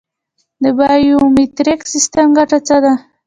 د 0.63 0.65
بایومتریک 0.77 1.81
سیستم 1.93 2.27
ګټه 2.37 2.57
څه 2.67 2.77
ده؟ 2.83 2.93